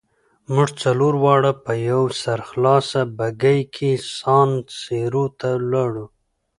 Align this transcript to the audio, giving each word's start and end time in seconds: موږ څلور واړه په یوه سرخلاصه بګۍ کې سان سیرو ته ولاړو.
موږ 0.53 0.69
څلور 0.81 1.13
واړه 1.23 1.53
په 1.63 1.73
یوه 1.89 2.09
سرخلاصه 2.23 3.01
بګۍ 3.17 3.59
کې 3.75 3.91
سان 4.17 4.49
سیرو 4.81 5.25
ته 5.39 5.49
ولاړو. 5.61 6.05